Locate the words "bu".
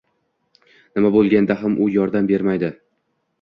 1.81-1.91